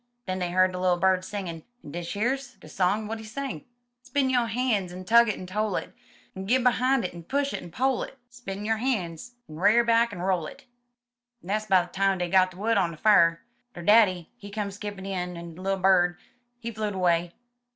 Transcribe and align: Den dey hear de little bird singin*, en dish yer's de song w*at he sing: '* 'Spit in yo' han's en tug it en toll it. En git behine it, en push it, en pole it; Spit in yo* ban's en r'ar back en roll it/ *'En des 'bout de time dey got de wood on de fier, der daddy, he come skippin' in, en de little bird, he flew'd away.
Den 0.25 0.39
dey 0.39 0.47
hear 0.47 0.67
de 0.67 0.79
little 0.79 0.97
bird 0.97 1.23
singin*, 1.23 1.61
en 1.85 1.91
dish 1.91 2.15
yer's 2.15 2.55
de 2.55 2.67
song 2.67 3.01
w*at 3.01 3.19
he 3.19 3.23
sing: 3.23 3.65
'* 3.85 4.01
'Spit 4.01 4.23
in 4.23 4.29
yo' 4.31 4.45
han's 4.47 4.91
en 4.91 5.05
tug 5.05 5.29
it 5.29 5.37
en 5.37 5.45
toll 5.45 5.75
it. 5.75 5.93
En 6.35 6.47
git 6.47 6.63
behine 6.63 7.03
it, 7.03 7.13
en 7.13 7.21
push 7.21 7.53
it, 7.53 7.61
en 7.61 7.69
pole 7.69 8.01
it; 8.01 8.17
Spit 8.27 8.57
in 8.57 8.65
yo* 8.65 8.75
ban's 8.77 9.35
en 9.47 9.57
r'ar 9.57 9.83
back 9.83 10.11
en 10.11 10.17
roll 10.19 10.47
it/ 10.47 10.65
*'En 11.43 11.49
des 11.49 11.67
'bout 11.69 11.93
de 11.93 11.95
time 11.97 12.17
dey 12.17 12.27
got 12.29 12.49
de 12.49 12.57
wood 12.57 12.77
on 12.79 12.89
de 12.89 12.97
fier, 12.97 13.41
der 13.75 13.83
daddy, 13.83 14.31
he 14.37 14.49
come 14.49 14.71
skippin' 14.71 15.05
in, 15.05 15.37
en 15.37 15.53
de 15.53 15.61
little 15.61 15.77
bird, 15.79 16.17
he 16.57 16.71
flew'd 16.71 16.95
away. 16.95 17.31